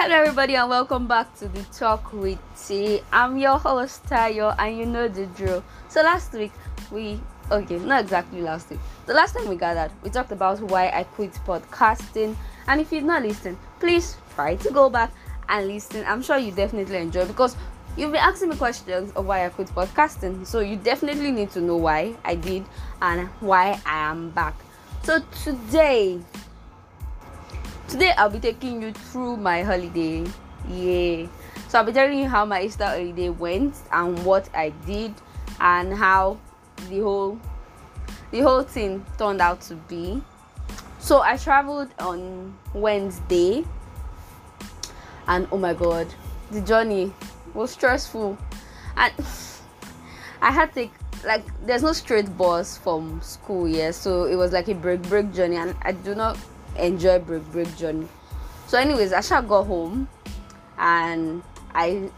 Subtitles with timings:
[0.00, 3.00] Hello, everybody, and welcome back to the Talk with T.
[3.10, 5.64] I'm your host, Tayo, and you know the drill.
[5.88, 6.52] So, last week,
[6.92, 7.18] we
[7.50, 8.78] okay, not exactly last week.
[9.06, 12.36] The last time we gathered, we talked about why I quit podcasting.
[12.68, 15.10] And if you've not listened, please try to go back
[15.48, 16.04] and listen.
[16.06, 17.56] I'm sure you definitely enjoy because
[17.96, 20.46] you've been asking me questions of why I quit podcasting.
[20.46, 22.64] So, you definitely need to know why I did
[23.02, 24.54] and why I am back.
[25.02, 26.20] So, today,
[27.88, 30.24] today I'll be taking you through my holiday.
[30.68, 31.26] Yeah.
[31.68, 35.14] So I'll be telling you how my Easter holiday went and what I did
[35.60, 36.38] and how
[36.88, 37.40] the whole
[38.30, 40.22] the whole thing turned out to be.
[40.98, 43.64] So I traveled on Wednesday
[45.26, 46.06] and oh my god,
[46.50, 47.12] the journey
[47.54, 48.36] was stressful.
[48.96, 49.12] And
[50.42, 50.88] I had to
[51.24, 53.92] like there's no straight bus from school, yeah.
[53.92, 56.36] So it was like a break break journey and I do not
[56.78, 58.08] enjoy break break journey.
[58.66, 60.08] So, anyways, I shall go home,
[60.78, 61.42] and
[61.74, 62.10] I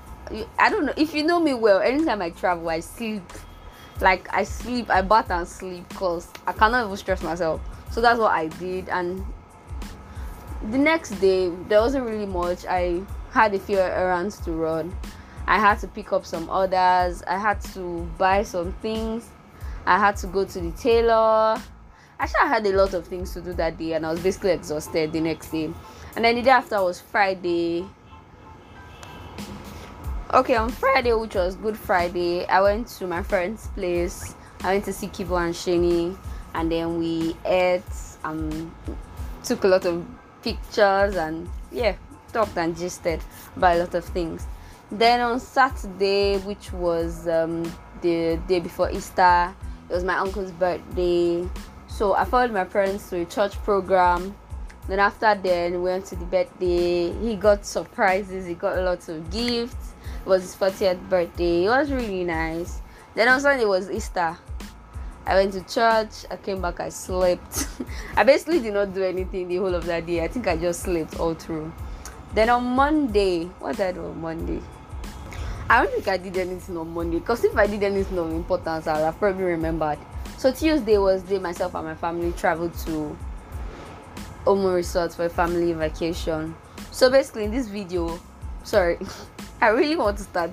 [0.59, 1.81] I don't know if you know me well.
[1.81, 3.23] Anytime I travel, I sleep.
[4.01, 7.61] Like I sleep, I bath and sleep because I cannot even stress myself.
[7.91, 9.25] So that's what I did, and
[10.71, 12.65] the next day there wasn't really much.
[12.67, 14.97] I had a few errands to run.
[15.47, 17.23] I had to pick up some orders.
[17.27, 19.29] I had to buy some things.
[19.87, 21.61] I had to go to the tailor
[22.21, 24.51] Actually, I had a lot of things to do that day, and I was basically
[24.51, 25.73] exhausted the next day.
[26.15, 27.87] And then the day after was Friday.
[30.35, 34.35] Okay, on Friday, which was Good Friday, I went to my friend's place.
[34.61, 36.15] I went to see Kibo and Shani,
[36.53, 37.83] and then we ate.
[38.23, 38.75] Um,
[39.43, 40.07] took a lot of
[40.43, 41.97] pictures, and yeah,
[42.35, 43.23] talked and gisted
[43.57, 44.47] about a lot of things.
[44.93, 47.63] Then on Saturday, which was um,
[48.03, 49.55] the day before Easter,
[49.89, 51.49] it was my uncle's birthday
[52.01, 54.35] so I followed my parents to a church program.
[54.89, 57.13] Then after then we went to the birthday.
[57.13, 58.47] He got surprises.
[58.47, 59.93] He got a lot of gifts.
[60.25, 61.67] It was his 40th birthday.
[61.67, 62.81] It was really nice.
[63.15, 64.35] Then on Sunday was Easter.
[65.27, 66.25] I went to church.
[66.31, 66.81] I came back.
[66.81, 67.69] I slept.
[68.17, 70.25] I basically did not do anything the whole of that day.
[70.25, 71.71] I think I just slept all through.
[72.33, 74.63] Then on Monday, what did I do on Monday?
[75.69, 78.87] I don't think I did anything on Monday because if I did anything of importance,
[78.87, 79.99] I would have probably remembered.
[80.41, 83.15] So Tuesday was day myself and my family traveled to
[84.47, 86.57] Omu Resort for a family vacation.
[86.91, 88.19] So basically in this video,
[88.65, 88.97] sorry,
[89.61, 90.51] I really want to start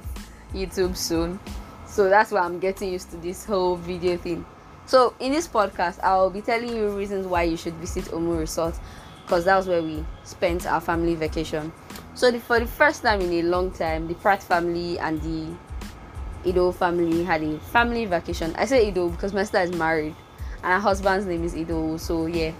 [0.54, 1.40] YouTube soon.
[1.86, 4.46] So that's why I'm getting used to this whole video thing.
[4.88, 8.78] So in this podcast, I'll be telling you reasons why you should visit Omu Resort
[9.22, 11.72] because that was where we spent our family vacation.
[12.14, 15.56] So the, for the first time in a long time, the Pratt family and the
[16.48, 18.56] Ido family had a family vacation.
[18.56, 20.16] I say Ido because my sister is married
[20.64, 21.98] and her husband's name is Ido.
[21.98, 22.54] So yeah.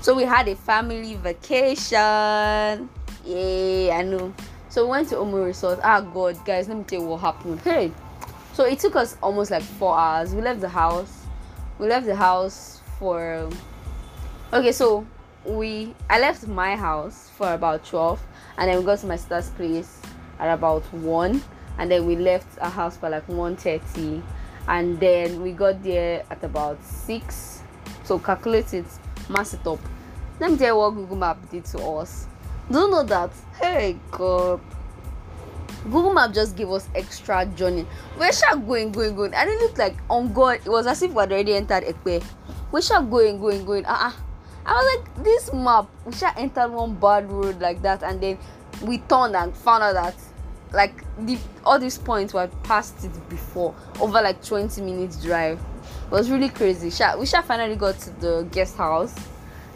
[0.00, 2.88] So we had a family vacation.
[3.24, 4.34] Yeah, I know.
[4.68, 5.78] So we went to Omu Resort.
[5.82, 7.60] Ah god, guys, let me tell you what happened.
[7.60, 7.92] Hey.
[8.52, 10.34] So it took us almost like four hours.
[10.34, 11.24] We left the house.
[11.78, 13.48] We left the house for
[14.52, 15.06] okay, so
[15.44, 18.20] we I left my house for about 12
[18.58, 20.00] and then we got to my sister's place
[20.38, 21.42] at about 1
[21.78, 24.22] and then we left our house by like 1.30
[24.68, 27.62] and then we got there at about 6
[28.04, 28.86] so calculate it
[29.28, 29.78] mass it up.
[30.40, 32.26] Let me tell you what google map did to us.
[32.70, 33.30] Do you know that?
[33.60, 34.60] Hey god.
[35.84, 37.86] Google map just gave us extra journey.
[38.18, 41.12] We're sure going going going and it looked like on god it was as if
[41.12, 42.22] we had already entered Epe.
[42.70, 44.12] we're sure going going going uh-uh.
[44.66, 48.38] I was like this map we should entered one bad road like that and then
[48.82, 50.14] we turned and found out that
[50.72, 55.58] like the all these points were past it before over like 20 minutes drive.
[56.06, 56.86] It was really crazy.
[57.18, 59.14] We shall finally got to the guest house.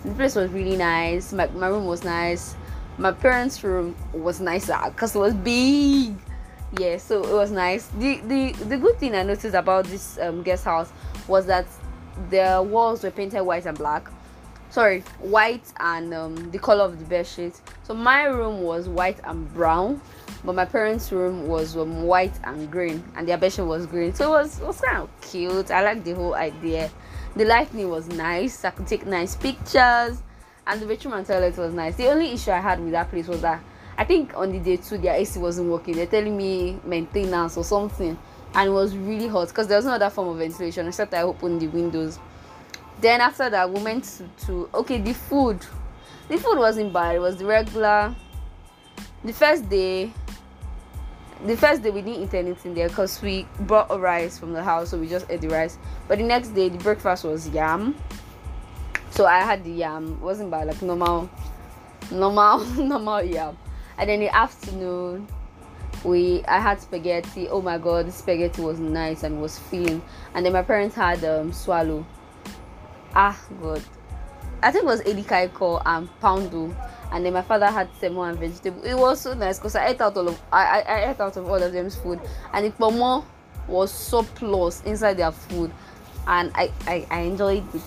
[0.04, 1.32] The place was really nice.
[1.32, 2.56] My, my room was nice.
[2.98, 6.14] My parents room was nicer because it was big.
[6.78, 7.86] Yeah so it was nice.
[7.98, 10.92] The the the good thing i noticed about this um, guest house
[11.28, 11.66] was that
[12.30, 14.08] the walls were painted white and black.
[14.70, 19.20] Sorry white and um, the color of the bed sheet so my room was white
[19.24, 20.00] and brown
[20.44, 24.14] but my parents' room was um, white and green, and their bedroom was green.
[24.14, 25.70] So it was, it was kind of cute.
[25.70, 26.90] I like the whole idea.
[27.34, 28.64] The lighting was nice.
[28.64, 30.22] I could take nice pictures,
[30.66, 31.96] and the bedroom and toilet was nice.
[31.96, 33.62] The only issue I had with that place was that
[33.96, 35.94] I think on the day two their AC wasn't working.
[35.94, 38.18] They're telling me maintenance or something,
[38.54, 41.22] and it was really hot because there was no other form of ventilation except I
[41.22, 42.18] opened the windows.
[43.00, 45.64] Then after that, we went to, to okay the food.
[46.28, 47.16] The food wasn't bad.
[47.16, 48.14] It was the regular.
[49.24, 50.12] The first day
[51.44, 54.62] the first day we didn't eat anything there because we brought a rice from the
[54.62, 55.78] house, so we just ate the rice.
[56.08, 57.94] But the next day, the breakfast was yam.
[59.10, 60.14] So I had the yam.
[60.14, 61.28] It wasn't bad, like normal,
[62.10, 63.56] normal, normal yam.
[63.98, 65.28] and then the afternoon
[66.04, 67.48] we I had spaghetti.
[67.48, 70.02] Oh my god, the spaghetti was nice and was filling.
[70.34, 72.06] And then my parents had um swallow.
[73.14, 73.82] Ah god.
[74.64, 76.74] I think it was edikaiko and poundou.
[77.12, 78.82] And then my father had semo and vegetable.
[78.82, 81.36] It was so nice because I ate out all of I, I, I ate out
[81.36, 82.20] of all of them's food.
[82.52, 83.24] And the pomo
[83.68, 85.70] was so plus inside their food.
[86.26, 87.82] And I, I, I enjoyed it.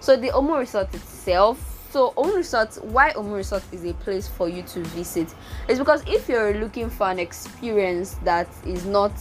[0.00, 4.50] So the Omu resort itself so Omu Resort, why Omu Resort is a place for
[4.50, 5.34] you to visit
[5.66, 9.12] is because if you're looking for an experience that is not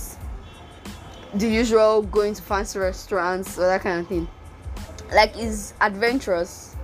[1.36, 4.27] the usual going to fancy restaurants or that kind of thing,
[5.13, 6.75] like is adventurous.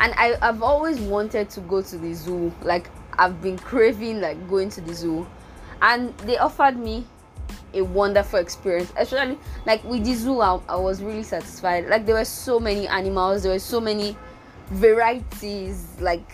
[0.00, 2.52] And I, I've always wanted to go to the zoo.
[2.62, 5.26] Like I've been craving like going to the zoo.
[5.82, 7.06] And they offered me
[7.74, 9.36] a wonderful experience especially
[9.66, 13.42] like with the zoo I, I was really satisfied like there were so many animals
[13.42, 14.16] there were so many
[14.70, 16.24] varieties like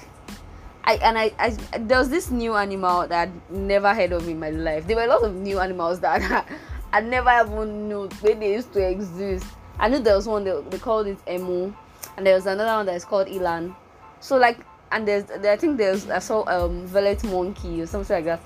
[0.85, 4.41] I and I, I there was this new animal that I'd never heard of in
[4.41, 4.87] my life.
[4.87, 6.47] There were a lot of new animals that
[6.93, 9.47] I, never even knew they used to exist.
[9.79, 11.73] I knew there was one they, they called it Emu,
[12.17, 13.75] and there was another one that is called Elan.
[14.21, 14.59] So like
[14.93, 18.41] and there's there, I think there's I saw um Violet monkey or something like that.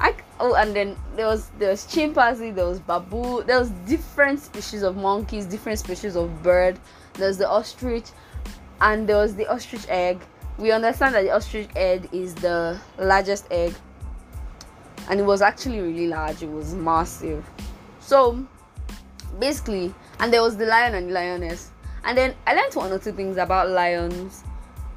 [0.00, 4.40] I oh and then there was there was chimpanzee, there was babu, there was different
[4.40, 6.78] species of monkeys, different species of bird.
[7.14, 8.06] There's the ostrich
[8.80, 10.20] and there was the ostrich egg
[10.58, 13.74] we understand that the ostrich egg is the largest egg
[15.08, 17.48] and it was actually really large it was massive
[18.00, 18.44] so
[19.38, 21.70] basically and there was the lion and the lioness
[22.04, 24.44] and then i learned one or two things about lions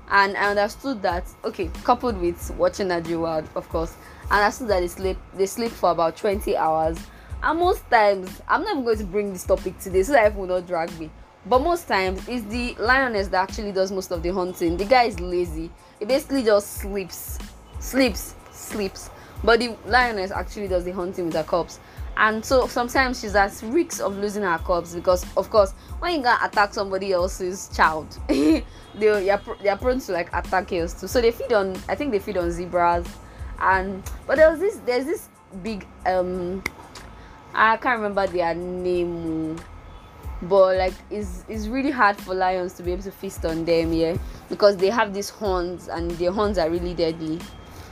[0.10, 3.96] and i understood that okay coupled with watching Wild, of course
[4.32, 6.98] and I understood that they sleep they sleep for about 20 hours.
[7.44, 10.48] And most times i'm not even going to bring this topic today so it will
[10.48, 11.10] not drag me.
[11.46, 14.78] But most times it's the lioness that actually does most of the hunting.
[14.78, 15.70] The guy is lazy.
[16.00, 17.40] He basically just sleeps
[17.80, 19.10] sleeps sleeps.
[19.44, 21.80] But the lioness actually does the hunting with her cubs
[22.18, 26.22] and so sometimes she's at risk of losing her cubs because of course when you
[26.22, 31.08] gonna attack somebody else's child they are they're prone to like attack yours too.
[31.08, 33.08] So they feed on i think they feed on zebras.
[33.60, 35.30] And but there was this there's this
[35.64, 36.64] big um
[37.54, 39.60] i can't remember their name
[40.42, 43.94] but like it's it's really hard for lions to be able to feast on them
[43.94, 44.18] yeah.
[44.50, 47.40] Because they have these horns and their horns are really deadly.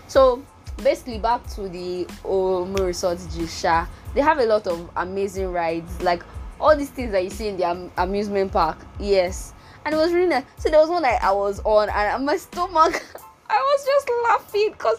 [0.08, 0.44] So
[0.84, 6.24] basically back to the Omu Resort Jisha they have a lot of amazing rides like
[6.60, 8.78] all these things that you see in the am- amusement park.
[9.00, 9.54] Yes.
[9.86, 10.44] And it was really nice.
[10.58, 13.04] So there was one that I was on and my stomach
[13.50, 14.98] I was just laughing because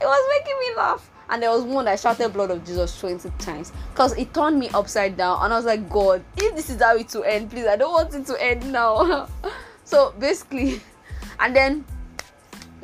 [0.00, 1.10] it was making me laugh.
[1.30, 4.68] And there was one that shouted blood of jesus 20 times because it turned me
[4.74, 7.66] upside down and i was like god if this is how it to end please
[7.66, 9.26] i don't want it to end now.
[9.84, 10.82] So basically
[11.40, 11.86] and then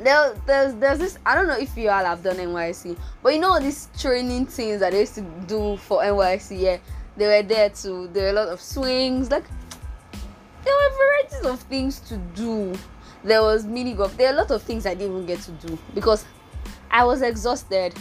[0.03, 3.39] there, there's there's this i don't know if you all have done NYC, but you
[3.39, 6.59] know these training things that they used to do for NYC.
[6.59, 6.77] yeah
[7.17, 9.43] they were there too there were a lot of swings like
[10.63, 12.73] there were varieties of things to do
[13.23, 15.51] there was mini golf there are a lot of things i didn't even get to
[15.65, 16.25] do because
[16.89, 17.93] i was exhausted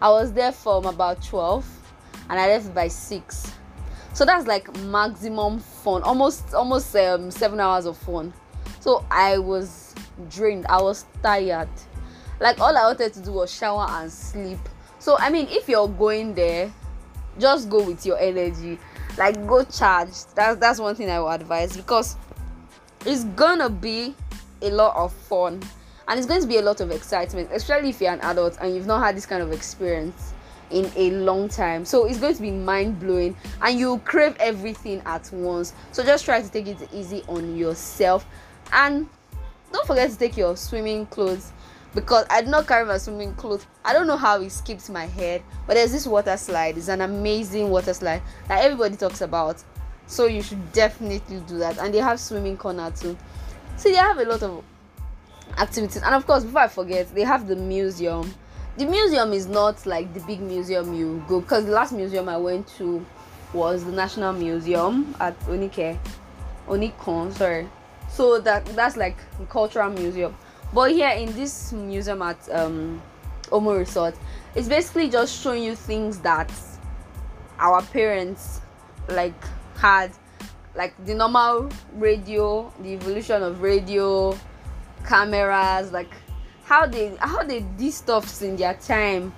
[0.00, 1.66] I was there from about 12
[2.30, 3.52] and I left by 6.
[4.14, 6.02] So that's like maximum fun.
[6.02, 8.32] Almost almost um, 7 hours of fun.
[8.80, 9.87] So I was
[10.30, 10.66] drained.
[10.66, 11.68] I was tired.
[12.40, 14.58] Like all I wanted to do was shower and sleep.
[14.98, 16.72] So I mean if you're going there,
[17.38, 18.78] just go with your energy.
[19.16, 20.34] Like go charged.
[20.34, 22.16] That's that's one thing I would advise because
[23.04, 24.14] it's gonna be
[24.62, 25.62] a lot of fun
[26.08, 28.74] and it's going to be a lot of excitement especially if you're an adult and
[28.74, 30.32] you've not had this kind of experience
[30.70, 35.30] in a long time so it's going to be mind-blowing and you'll crave everything at
[35.32, 38.26] once so just try to take it easy on yourself
[38.72, 39.08] and
[39.72, 41.52] don't forget to take your swimming clothes
[41.94, 43.66] because I did not carry my swimming clothes.
[43.84, 46.76] I don't know how it skipped my head, but there's this water slide.
[46.78, 49.62] It's an amazing water slide that everybody talks about.
[50.06, 51.78] So you should definitely do that.
[51.78, 53.16] And they have swimming corner too.
[53.76, 54.64] So they have a lot of
[55.56, 58.32] activities and of course before i forget they have the museum
[58.76, 62.36] the museum is not like the big museum you go because the last museum i
[62.36, 63.04] went to
[63.52, 65.98] was the national museum at onike
[66.68, 67.66] Onikan sorry
[68.08, 69.16] so that that's like
[69.48, 70.36] cultural museum.
[70.72, 73.00] But here in this museum at um
[73.50, 74.14] omu resort
[74.54, 76.52] it's basically just showing you things that
[77.58, 78.60] our parents
[79.08, 79.34] like
[79.76, 80.10] had.
[80.74, 84.38] Like the normal radio the evolution of radio
[85.04, 86.10] cameras like
[86.64, 89.32] how they how they did stuffs in their time.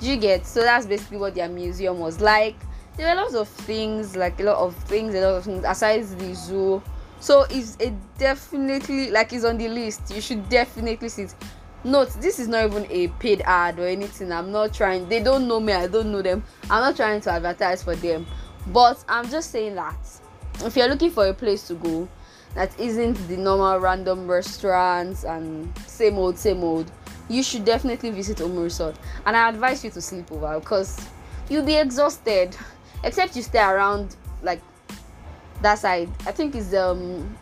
[0.00, 0.44] Do you get?
[0.46, 2.56] So that's basically what their museum was like.
[2.96, 6.02] There were lots of things like a lot of things a lot of things aside
[6.02, 6.82] the zoo
[7.22, 10.12] so it's it definitely like it's on the list.
[10.12, 11.34] You should definitely see it.
[11.84, 14.32] Note this is not even a paid ad or anything.
[14.32, 16.42] I'm not trying they don't know me i don't know them.
[16.64, 18.26] I'm not trying to advertise for them.
[18.66, 19.96] But i'm just saying that
[20.64, 22.08] if you're looking for a place to go
[22.54, 26.90] that isn't the normal random restaurants and same old same old
[27.28, 28.96] you should definitely visit Omu Resort.
[29.26, 30.98] And I advise you to sleep over because
[31.48, 32.56] you'll be exhausted.
[33.04, 34.60] Except you stay around like
[35.62, 37.36] that side I think is um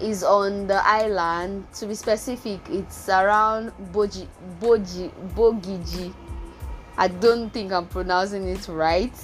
[0.00, 1.66] is on the island.
[1.74, 4.26] To be specific it's around Boji
[4.60, 6.12] Boji Bogiji.
[6.96, 9.14] I don't think I'm pronouncing it right.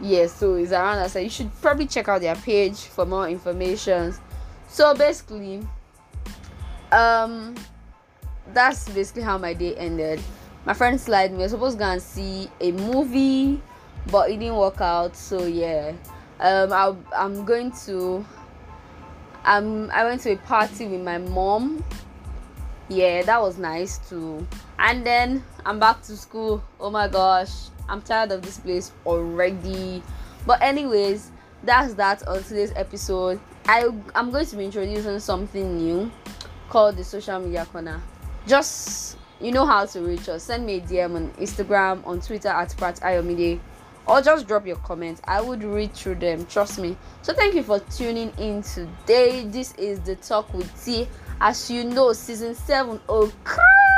[0.00, 1.20] Yes so it's around that side.
[1.20, 4.14] You should probably check out their page for more information.
[4.68, 5.66] So basically
[6.92, 7.54] um
[8.52, 10.20] that's basically how my day ended.
[10.64, 13.60] My friend slide me we were supposed to go and see a movie
[14.10, 15.92] but it didn't work out so yeah
[16.42, 18.24] um i i'm going to
[19.44, 21.82] um i went to a party with my mom.
[22.88, 24.46] Yeah that was nice too.
[24.78, 26.62] And then i'm back to school.
[26.80, 27.52] Oh my gosh
[27.88, 30.02] i'm tired of this place already.
[30.46, 31.30] But anyways
[31.62, 33.40] that's that on today's episode.
[33.66, 36.10] I i'm going to be introducing something new
[36.68, 38.02] called the social media corner.
[38.46, 40.42] Just you know how to reach us.
[40.42, 43.60] Send me a dm on instagram on twitter at Pat Ayomide
[44.06, 45.20] or just drop your comments.
[45.24, 46.96] I would read through them trust me.
[47.22, 49.44] So thank you for tuning in today.
[49.46, 51.08] This is the talk with t.
[51.40, 53.91] As you know season 7 okay